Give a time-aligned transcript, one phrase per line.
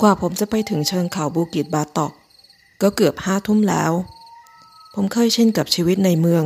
[0.00, 2.12] กว่าผมจะไปถึงเชิงเขาบูกิตบาตอก
[2.82, 3.92] ก็เกือบห้าทุ่มแล้ว
[4.94, 6.44] ผมเคยชินกับชีวิตในเมือง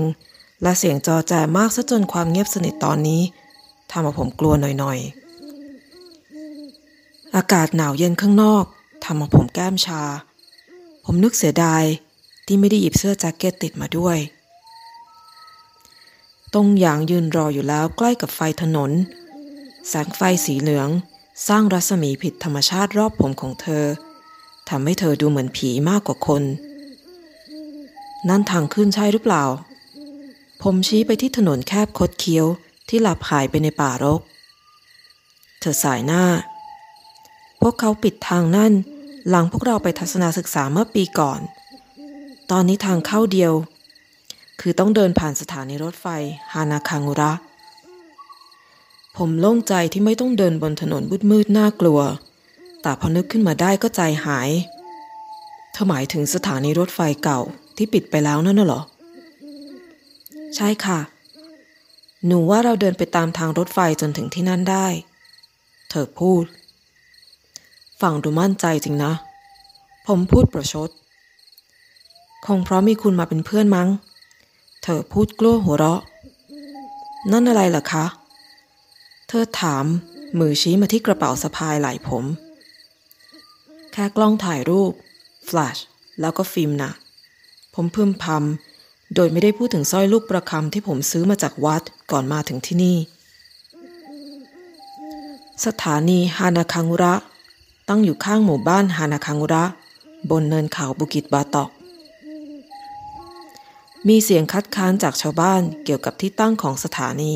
[0.62, 3.22] และเสียงจอแจมากซะจนความเงียบสนิทตอนนี้
[3.90, 8.64] ทำให้ผมกลัวหน่อยๆ อากาศหนาวเย็นข้างนอก
[9.04, 10.02] ทำให้ผมแก้มชา
[11.04, 11.84] ผมนึกเสียดาย
[12.46, 14.18] ที่ไม่ได้หยิบเสื้อแจ็คเก็ตติดมาด้วย
[16.54, 18.90] ตรงอย่างยืนรออยู่แล้วใกล้กับไฟถนน
[19.88, 20.88] แสงไฟสีเหลือง
[21.48, 23.84] สร้างรัศมีผิดธรรมชาติรอบผมของเธอ
[24.68, 26.42] ทำให้เธอดูเหมือนผีมากกว่าคน
[28.28, 29.44] นั่นทางขึ้นใช่หรือเปล่า
[30.62, 32.46] ผมชี้ไปที่ถนนแคบคดเคี้ยว
[32.88, 34.20] ที่หลับหายไปในป่ารก
[35.60, 36.24] เธอสายหน้า
[37.60, 38.72] พวกเขาปิดทางนั่น
[39.28, 41.40] หลังพวกเราไปทัศนศึกษาเมื่อปีก่อน
[42.50, 43.52] ตอนนี้ทางเข้าเดียว
[44.60, 46.06] คือต้องเดินผ่านสถานีรถไฟ
[46.52, 47.32] ฮานาคางูระ
[49.16, 52.00] ผมโล่งใจที่ไม่ต้องเดินบนถนนมืดๆน่ากลัว
[52.82, 54.50] แต่พอนึกขึ้นมาได้ก็ใจหาย
[55.72, 57.40] เธอหมายถึงสถานีรถไฟเก่า
[57.76, 58.80] ที่ปิดไปแล้วนั่นน่ะเหรอ
[60.56, 61.00] ใช่ค่ะ
[62.26, 64.86] หนูว่าเราเดินไปตามทางรถไฟจนถึงที่นั่นได้
[65.90, 66.44] เธอพูด
[68.00, 69.12] ฟังดูมั่นใจจริงนะ
[70.06, 70.90] ผมพูดประชด
[72.46, 73.88] คงเพราะมีคุณมาเป็นเพื่อนมั้ง
[74.82, 76.00] เธอพูดกลัวหัวเราะ
[77.32, 78.04] นั่นอะไรล่ะคะ
[79.32, 79.86] เธอถาม
[80.38, 82.24] มือชี้มาที่กระเป๋าสะพายไหล่ผม
[83.92, 84.92] แค่กล้องถ่ายรูป
[85.46, 85.76] แฟลช
[86.20, 86.90] แล้วก็ฟิล์มนะ
[87.74, 92.96] ผมพึมพำโดยไม่ได้พูดถึงสร้อยลูกประคำที่ผมซื้อมาจากวัดก่อนมาถึงที่นี่
[95.64, 97.14] สถานีฮานาคังุระ
[97.88, 99.64] ตั้งอยู่ข้างหมู่บ้านฮานาคังุระ
[100.30, 101.70] บนเนินเขาบุกิตบาตอก
[104.08, 107.34] มีเสียงคัดค้านจากชาวบ้านเกี่ยวกับที่ตั้งของสถานี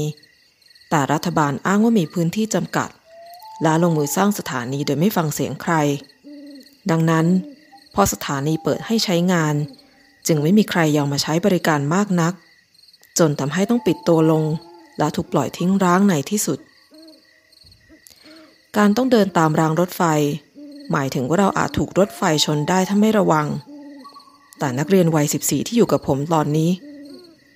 [0.97, 2.89] แต่รัฐบาลอ้างว่ามีพื้นที่จำกัด
[3.63, 5.75] และลงมือสร้างสถานีโดยไม่ฟังเสียงใคร
[6.91, 7.27] ดังนั้น
[7.95, 9.55] พอสถานีเปิดให้ใช้งาน
[10.27, 12.33] จึงไม่มีใครยอมมาใช้บริการมากนัก
[13.19, 14.45] จนทำให้ต้องปิดตัวลง
[14.99, 16.59] และถูกปล่อยทิ้งร้างในที่สุด
[18.77, 20.03] การต้องเดินตามรางรถไฟ
[20.93, 23.47] หมายถึงว่าเราอาจถูกรถไฟชนได้ถ้าไม่ระวัง
[24.59, 26.71] แต่นักเรียนวัย 14 ที่อยู่กับผมตอนนี้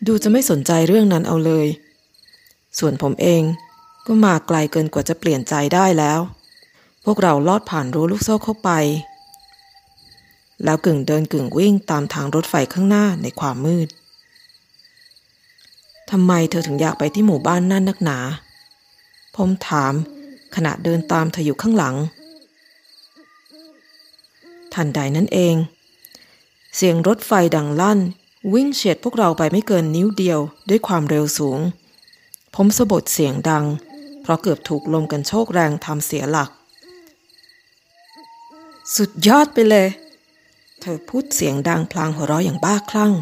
[0.07, 1.69] ดูจะไม่สนใจเรื่องนั้นเอาเลย
[2.79, 3.43] ส่วนผมเอง
[4.07, 6.21] ก็มาไกลเกินกว่าจะเปลี่ยนใจได้แล้ว
[7.05, 8.71] พวกเราลอดผ่านรั้วลูกโซ่เข้าไป
[10.65, 13.89] แล้วกึ่งเดินกึ่งวิ่งตามทางรถไฟข้างหน้าในความมืด
[16.11, 18.19] ทำไมเธอถึงอยากไปที่หมู่บ้านนั่นนักหนา
[19.37, 19.93] ผมถาม
[20.55, 21.95] ขณะเดินตามเธออยู่ข้างหลัง
[24.75, 25.55] ทันใดนั้นเอง
[26.77, 27.99] เสียงรถไฟดังลั่น
[28.55, 31.61] วิ่งเฉียดพวกเราไปไม่เกินนิ้วเดียวด้วยความเร็วสูง
[32.55, 33.65] ผมสะบดเสียงดัง
[34.23, 36.51] เพราะเกือบถูกลมกันโชกแรงทำเสียหลัก
[38.97, 39.89] สุดยอดไปเลย
[40.81, 43.13] เธอพูดเสียงดังพลางหัวเราะอย่างบ้าคลั่ง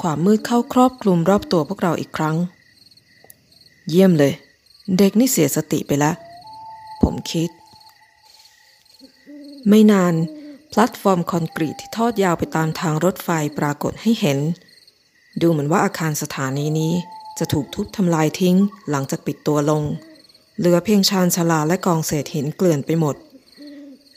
[0.00, 2.36] ความมืดเข้าครอบคลุมรอบตัวพวกเราอีกครั้ง
[3.88, 4.32] เยี่ยมเลย
[4.98, 6.14] เด็กนี่เสียสติไปแล้ว
[7.02, 7.50] ผมคิด
[9.68, 10.14] ไม่นาน
[10.72, 13.28] แพลตฟอร์มคอนกรีตที่ทอดยาวไปตามทางรถไฟ
[13.58, 14.38] ปรากฏให้เห็น
[15.40, 16.92] ดูเหมือนว่าอาคารสถานีนี้
[17.38, 18.56] จะถูกทุบทำลายทิ้ง
[18.90, 19.82] หลังจากปิดตัวลง
[20.58, 23.16] เหลือเพียงชานชาลาและกองเศษหินเกลื่อนไปหมด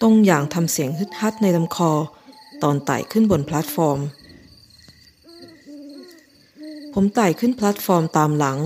[0.01, 1.91] ตรงอย่างทำเสียงฮึดฮัดในลำคอ
[2.63, 3.99] ตอนไต่ขึ้นบนแพลตฟอร์ม
[6.93, 8.59] ผมไต่ขึ้นแพลตฟอร์มตามหลัง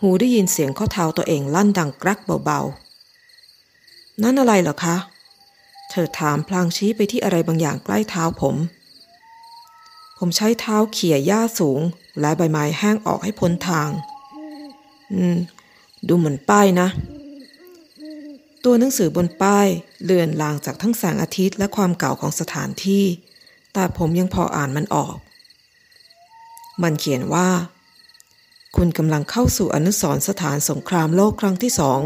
[0.00, 4.96] หูได้ยินเสียงข้อเท้าตัวเองลั่นดังกรักเบาๆ นั่นอะไรเหรอคะ
[5.90, 8.56] เธอถามพลางชี้ไปที่อะไรบางอย่างใกล้เท้าผม
[10.24, 11.80] ผมใช้เท้าเขี่ยหญ้าสูง
[12.20, 13.88] และใบไม้แห้งออกให้พ้นทาง
[15.12, 15.36] อืม
[16.08, 16.88] ดูเหมือนป้ายนะ
[18.64, 19.66] ตัวหนังสือบนป้าย
[20.04, 23.04] เลือนลางจากทั้งแสงอาทิตย์และความเก่าของสถานที่
[23.72, 25.16] แต่ผมยังพออ่านมันออก
[26.82, 27.48] มันเขียนว่า
[28.76, 32.00] คุณกำลังเข้าสู่อนุสรสถานสงครามโลกครั้งที่สอง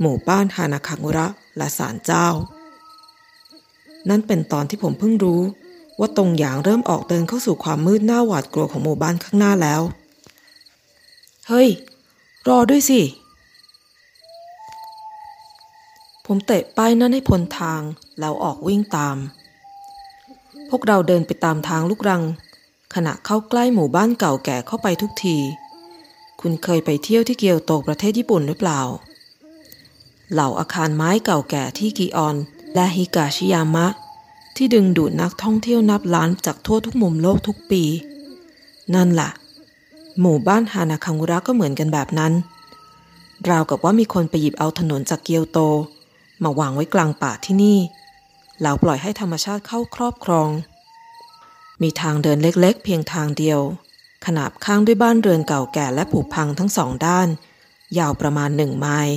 [0.00, 1.26] หมู่บ้านฮานาคามุระ
[1.56, 2.28] และศาลเจ้า
[4.08, 5.42] นั่นเป็นตอนที่ผมเพิ่งรู้
[5.98, 9.82] ว่าตรงหยางเริ่มออกเดินเข้าสู่ความมืดหน้าหวาดกลัวของหมู่บ้านข้างหน้าแล้ว
[11.48, 11.68] เฮ้ย
[12.48, 13.00] รอด้วยสิ
[16.26, 17.80] ผมเตะป้ายนั้นให้พ้นทาง
[18.20, 19.16] แล้วออกวิ่งตาม
[20.68, 22.22] พวกเราเดินไปตามทางลูกรัง
[22.94, 25.36] ขณะเข้าใกล้หมู่บ้านเก่าแก่เข้าไปทุกที
[26.40, 28.80] คุณเคยไปเที่ยวที่เกียวโตประเทศญี่ปุ่นหรือเปล่า
[30.32, 32.36] เหล่าอาคารไม้เก่าแก่ที่กิออน
[32.74, 33.86] และฮิกาชิยามะ
[34.56, 37.82] ที่ดึงดูดนักท่องเที่ยวนับล้านจากทั่วทุกมุมโลกทุกปี
[38.94, 39.30] นั่นล่ะ
[40.20, 42.32] หมู่บ้านฮานาคังุระก็เหมือนกันแบบนั้น
[43.50, 45.58] ราวกับว่ามีคนไปหยิบเอาถนนจากเกียวโต
[46.42, 47.78] มาวางไว้กลางป่าที่นี่
[48.62, 50.48] แล้วปล่อยให้ธรรมชาติเข้าครอบครอง
[51.82, 53.60] มีทางเดินเล็กๆ เพียงทางเดียว
[54.26, 57.28] ขนาบข้างด้วยบ้านเรือนเก่าแก่และผุพังทั้งสองด้าน
[57.98, 59.16] ยาวประมาณหนึ่งไมล์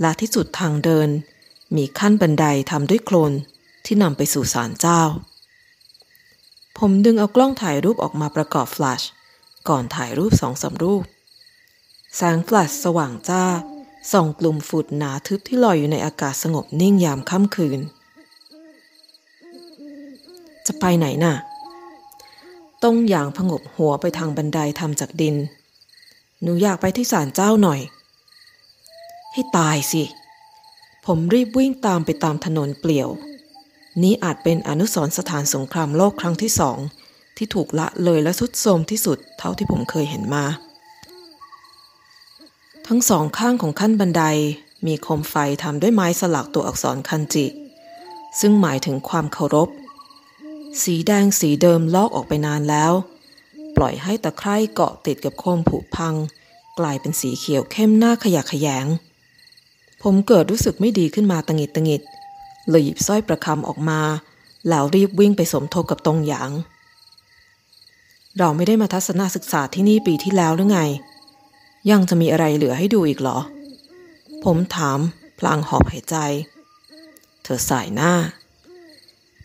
[0.00, 1.08] และที่สุดทางเดิน
[1.76, 3.32] มีขั้นบันไดทำด้วยโคลน
[3.90, 5.02] ที่นำไปสู่ศาลเจ้า
[6.78, 9.02] ผมดึงเอากล้องถ่ายรูปออกมาประกอบแฟลช
[9.68, 11.02] ก่อนถ่ายรูปสองสารูป
[12.16, 13.44] แสงแฟลชสว่างจ้า
[14.12, 17.80] ส่องกลุ่มฝุ่นหนาทึบที่ลอยอยู่ในอากาศสงบนิ่งยามค่ำคืน
[20.66, 21.34] จะไปไหนน่ะ
[22.84, 25.36] ต้องอย่างผงบหัวไปทางบันไดทำจากดิน
[26.42, 27.80] หนูอยากไปที่ศาลเจ้าหน่อย
[29.32, 30.02] ให้ตายสิ
[31.06, 33.10] ผมรีบวิ่งตามไปตามถนนเปลี่ยว
[34.02, 36.78] นี้อาจเป็นอนุสรณ์สถานสงครามโลกครั้งที่สอง
[37.36, 40.44] ที่ถูกละเลยและสุดโทรมที่สุดเท่าที่ผมเคยเห็นมา
[42.86, 44.22] ทั้งสองข้างของขั้นบันได
[44.86, 47.46] มีโคมไฟทำด้วยไม้สลักตัวอักษรคันจิ
[48.40, 49.68] ซึ่งหมายถึงความเคารพ
[50.82, 52.92] สีแดงสีเดิมลอกออกไปนานแล้ว
[53.76, 56.14] ปล่อยให้ตะไคร่เกาะติดกับโคมผุพัง
[56.78, 58.86] กลายเป็นสีเขียวเข้มหน้าขยะขยง
[60.02, 62.02] ผมเกิดรู้สึกไม่ดีขึ้นมาตังิดตังิด
[62.68, 64.00] เลยหยิบสร้อยประคำออกมา
[64.68, 66.50] แล้วรีบวิ่งไปสมทบกับตรงหยาง
[68.38, 70.80] เราไม่ได้มาทัศนศึกษาที่นี่ปีที่แล้วหรือไง
[71.90, 73.38] ยังจะมีอะไรเหลือให้ดูอีกเหรอ
[74.44, 74.98] ผมถาม
[75.38, 76.16] พลางหอบหายใจ
[77.42, 78.12] เธอสายหน้า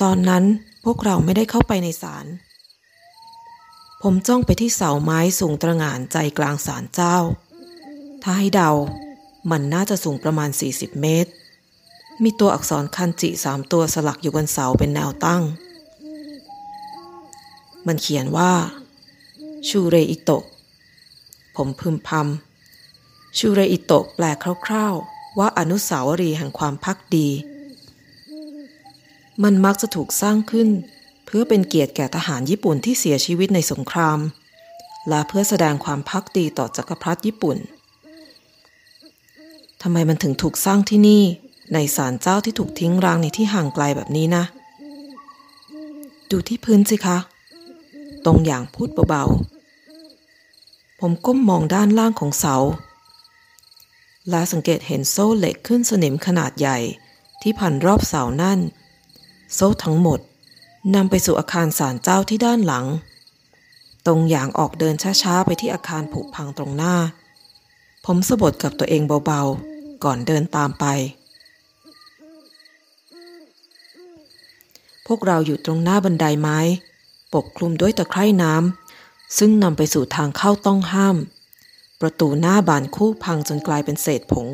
[0.01, 0.43] ตอนนั้น
[0.85, 2.25] พวกเราไม่ได้เข้าไปในศาล
[4.01, 7.17] ผมจ้องไปที่เสาไม้สูงตระหง่านใจกลางศาลเจ้า
[8.23, 8.71] ถ้าให้เดา
[9.51, 11.31] มันน่าจะสูงประมาณ 40 เมตร
[12.21, 15.43] มีตัวอักษรคันจิสามตัวสลักอยู่บนเสาเป็นแนวตั้ง
[17.87, 18.51] มันเขียนว่า
[19.67, 20.43] ชูเรอิโตะ
[21.55, 24.25] ผมพึมพำ ชูเรอิโตะแปล
[24.65, 27.29] คร่าวๆ ว่าอนุสาวรีย์แห่งความพักดี
[29.43, 30.69] มันมักจะถูกสร้างขึ้น
[31.25, 34.19] เพื่อเป็นเกียรติแก่ทหารญี่ปุ่นที่เสียชีวิตในสงคราม
[35.09, 37.57] และเพื่อแสดงความพักดีต่อจักรพรรดิญี่ปุ่น
[39.81, 41.23] ทำไมมันถึงถูกสร้างที่นี่
[41.73, 44.43] ในศาลเจ้าที่ถูกทิ้งร้างในที่ห่างไกลแบบนี้นะ
[46.31, 47.17] ดูที่พื้นสิคะ
[48.25, 52.55] ตรงอย่างพูดเบาๆ ผมก้มมองด้านล่างของเสา
[54.29, 56.77] และสังเกตเห็นโซ่เหล็กขึ้นสนิมขนาดใหญ่
[57.41, 58.59] ที่พันรอบเสานั่น
[59.55, 60.19] โซ่ทั้งหมด
[60.95, 62.85] นำไปสู่อาคารศาลเจ้าที่ด้านหลัง
[64.05, 66.95] ตรงอย่างออกเดินช้าๆไปที่อาคารผุพังตรงหน้า
[68.05, 70.85] ผมสะบดกับตัวเองเบาๆ ก่อนเดินตามไป
[75.07, 76.59] พวกเราอยู่ตรงหน้าบันไดไม้
[77.33, 81.17] ปกคลุมด้วยตะไคร่น้ำซึ่งนำไปสู่ทางเข้าต้องห้าม
[82.01, 84.47] ประตูหน้าบานคู่พังจนกลายเป็นเศษผง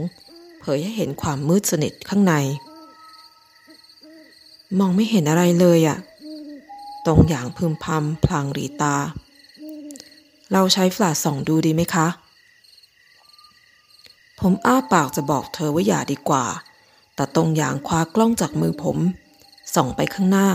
[0.60, 2.34] เผยให้เห็นความมืดสนิทข้างใน
[4.80, 5.98] มองไม่เห็นอะไรเลยอะค่ะ
[7.06, 8.96] ตรงอย่างพึมพำพลางหรี่ตา
[10.52, 12.08] เราใช้แฟลชส่องดูดีไหมคะ
[14.40, 16.46] ผมอ้าปากจะบอกเธอว่าอย่าดีกว่า
[17.16, 18.98] แต่ตรงอย่างคว้ากล้องจากมือผม
[19.76, 20.48] ส่องไปข้างหน้า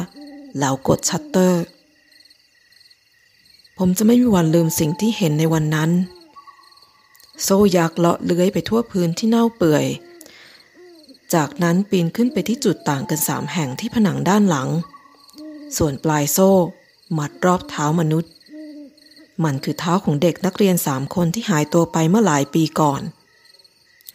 [0.59, 1.65] แล้วกดชัตเตอร์
[3.79, 5.91] ผมจะไม่มีวันลืมสิ่งที่เห็นในวันนั้น
[7.43, 9.87] โซ่ยักษ์เลาะเลื้อยไปทั่วพื้นที่เน่าเปื่อย
[11.35, 14.69] จากนั้นปีนขึ้นไปที่จุดต่างกันสามแห่งที่ผนังด้านหลัง
[15.77, 16.51] ส่วนปลายโซ่
[17.19, 18.33] มัดรอบเท้ามนุษย์
[19.45, 23.03] มันคือเท้าของเด็กนักเรียนสามคนที่หายตัวไปเมื่อหลายปีก่อน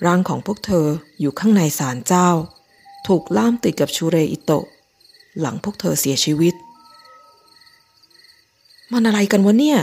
[0.06, 0.88] ร่างของพวกเธอ
[1.20, 2.30] อยู่ข้างในศาลเจ้า
[3.08, 4.66] ถูกล่ามติดกับชูเรอิโตะ
[5.42, 6.54] หลังพวกเธอเสียชีวิต
[8.92, 9.80] มันอะไรกันวะเนี่ย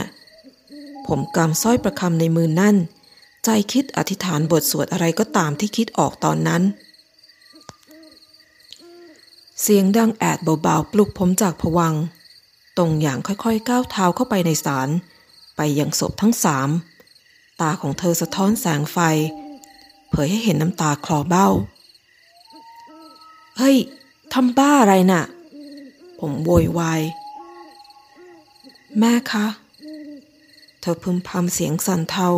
[1.07, 2.75] ผมกำสร้อยประคำในมือนั่น
[3.43, 6.63] ใจคิดอธิษฐานบทสวดอะไรก็ตามที่คิดออกตอนนั้น
[9.61, 11.93] เสียงดังแอดเบาๆปลุกผมจากผวัง
[12.77, 14.89] ตรงอย่างค่อยๆก้าวเท้าเข้าไปในศาล
[15.55, 16.69] ไปยังศพทั้งสาม
[17.61, 18.97] ตาของเธอสะท้อนแสงไฟ
[20.11, 21.47] เผยให้เห็นน้ำตาคลอเบ้า
[23.57, 23.77] เฮ้ย
[24.33, 25.23] ทำบ้าอะไรนะ่ะ
[26.19, 27.01] ผมโวยวาย
[28.99, 29.45] แม่คะ
[30.81, 32.29] เธอพึมพำเสียงสั่นเทา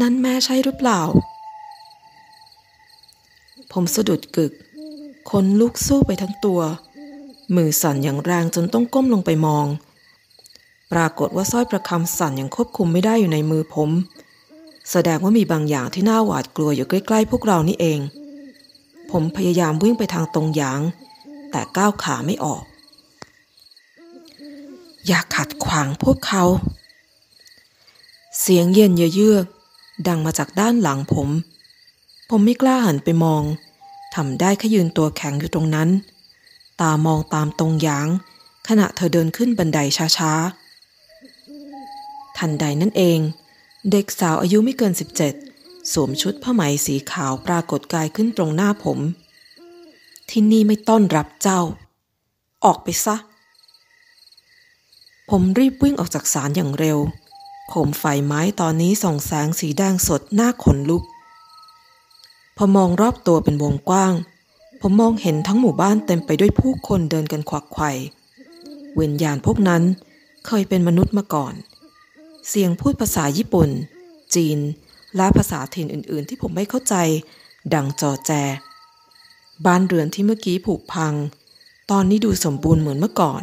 [0.00, 1.00] นั่นแม่ใช่หรือเปล่า
[3.72, 4.52] ผมสะดุดกึก
[5.30, 6.60] คนลุกสู้ไปทั้งตัว
[7.56, 9.66] มือสั่นอย่างแรงจนต้องก้มลงไปมอง
[10.92, 13.90] ปรากฏว่าสร้อยประคำสั่นอย่างควบคุมไม่ได้อยู่ในมือผม
[14.90, 18.00] แสดงว่ามีบางอย่างที่น่าหวาดกลัวอยู่ใกล้ๆพวกเรานี่เอง
[19.10, 20.80] ผมพยายามวิ่งไปทางตรงหยาง
[21.50, 22.64] แต่ก้าวขาไม่ออก
[25.06, 26.44] อย่าขัดขวางพวกเขา
[28.40, 29.46] เสียงเย็นเยือก
[30.08, 31.28] ดังมาจากด้านหลังผม
[32.30, 33.42] ผมไม่กล้าหันไปมอง
[34.14, 35.88] ทำได้แค่ยืนตัวแข็งอยู่ตรงนั้น
[36.80, 38.08] ตามองตามตรงยาง
[38.68, 39.78] ขณะเธอเดินขึ้นบันได
[40.18, 43.18] ช้าๆ ทันใดนั่นเอง
[43.90, 44.92] เด็กสาวอายุไม่เกิน
[45.40, 48.98] 17 สวมชุดผ้าไหมสีขาวปรากฏกายขึ้นตรงหน้าผม
[50.30, 51.60] ที่นี่ไม่ต้อนรับเจ้า
[52.64, 53.16] ออกไปซะ
[55.30, 56.98] ผมรีบวิ่งออกจากศาลอย่างเร็ว
[57.68, 61.02] โคมไฟไม้ตอนนี้ส่องแสงสีแดงสดหน้าขนลุก
[62.56, 64.12] พอมองรอบตัวเป็นวงกว้าง
[64.80, 67.90] ผมมองเห็นทั้งหมู่บ้านเต็มไปด้วยผู้คนเดินกันควักไขว่
[69.00, 69.82] วิญญาณพวกนั้น
[70.46, 71.54] เคยเป็นมนุษย์มาก่อน
[72.48, 73.68] เสียงพูดภาษาญี่ปุ่น
[74.34, 74.58] จีน
[75.16, 76.94] และภาษาถิ่นอื่น ๆ ที่ผมไม่เข้าใจ
[77.74, 78.32] ดังจอแจ
[79.66, 81.14] บ้านเรือนที่เมื่อกี้ผุพัง
[81.90, 83.42] ตอนนี้ดูสมบูรณ์เหมือนเมื่อก่อน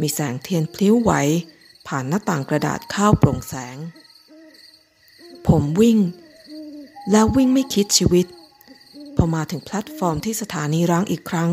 [0.00, 1.12] มีแสงเทียนพลิ้วไหว
[1.86, 3.76] ผ่านหน้าต่างกระดาษข้าวโปร่งแสง
[5.46, 5.98] ผมวิ่ง
[7.10, 8.26] แล้ววิ่งไม่คิดชีวิต
[9.16, 11.50] พอมาถึงแพลตฟอร์มที่สถานีร้างอีกครั้ง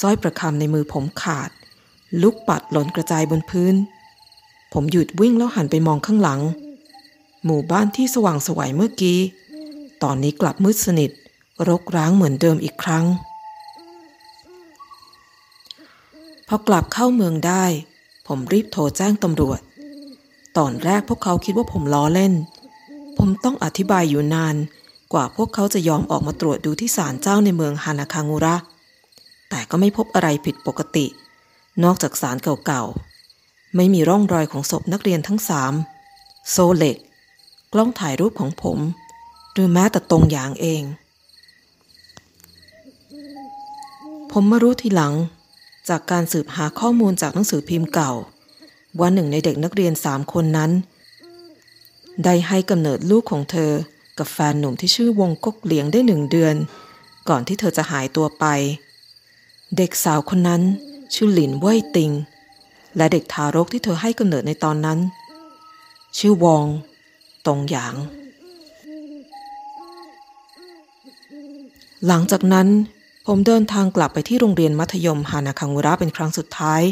[0.00, 1.50] สร้อยประคำในมือผมขาด
[2.22, 3.74] ลุกปัดหล่นกระจายบนพื้น
[4.72, 6.40] ผมหยุดวิ่งแล้วหันไปมองข้างหลัง
[7.44, 9.18] หมู่บ้านที่สว่างสวัยเมื่อกี้
[10.02, 11.10] ตอนนี้กลับมืดสนิท
[11.68, 13.04] รกร้างเหมือนเดิมอีกครั้ง
[16.48, 17.64] พอกลับเข้าเมืองได้
[18.26, 19.60] ผมรีบโทรแจ้งตำรวจ
[20.56, 22.32] ตอนแรกพวกเขาคิดว่าผมล้อเล่น
[23.18, 24.56] ผมต้องอธิบายอยู่นาน
[25.12, 28.56] กว่าพวกเขาจะยอมออกมาตรวจดูที่ศาลเจ้าในเมืองฮานาคางูระ
[29.50, 31.06] แต่ก็ไม่พบอะไรผิดปกติ
[31.84, 32.36] นอกจากศาล
[32.66, 35.72] เก่าๆ ไม่มีร่องรอยของศพนักเรียนทั้งสาม
[36.50, 36.96] โซเล็ก
[37.72, 38.78] กล้องถ่ายรูปของผม
[39.52, 40.82] หรือแม้แต่ตรงอย่างเอง
[44.40, 45.14] ผมมารู้ทีหลัง
[45.88, 48.12] จากการสืบหาข้อมูลจากหนังสือพิมพ์เก่า
[48.98, 50.70] ว่าหนึ่งในเด็กนักเรียนสามคนนั้น
[52.24, 53.72] ได้ให้กำเนิดลูกของเธอ
[54.18, 56.54] กับแฟนหนุ่มที่ชื่อวงกกเหลียงได้หนึ่งเดือน
[57.28, 58.44] ก่อนที่เธอจะหายตัวไป
[59.76, 60.62] เด็กสาวคนนั้น
[61.14, 62.10] ชื่อหลินเว่ยติง
[62.96, 64.98] และเด็กทารกที่เธอให้กำเนิดในตอนนั้น
[66.18, 66.66] ชื่อวอง
[67.46, 67.94] ตงหยาง
[72.06, 72.68] หลังจากนั้น
[73.30, 76.82] ผมเดินทางกลับไปที่โรงเรียนมัธยมฮานาคังุระเป็นครั้งสุดท้าย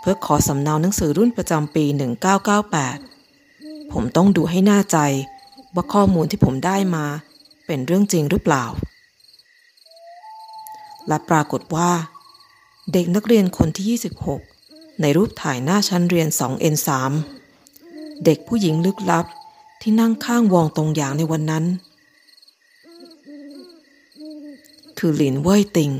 [0.00, 1.84] เพื่อขอสำเนาหนังสือรุ่นประจำปี
[3.08, 4.98] 1998 ผมต้องดูให้แน่ใจ
[5.74, 7.04] ว่าข้อมูลที่ผมได้มา
[7.66, 8.64] เป็นเรื่องจริงหรือเปล่า
[11.08, 11.90] และปรากฏว่า
[12.92, 14.00] เด็กนักเรียนคนที่
[14.52, 16.90] 26 ในรูปถ่ายหน้าชั้นเรียน 2N3
[18.24, 19.26] เด็กผู้หญิงลึกลับ
[19.82, 21.64] ที่นั่งข้างวองตรงอย่างในวันนั้น
[24.98, 25.90] คือหลินเว่ยติง